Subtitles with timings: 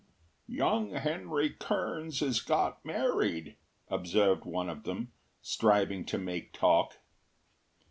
[0.47, 3.55] “Young Henry Kerns has got married,”
[3.87, 5.11] observed one of them,
[5.43, 6.97] striving to make talk.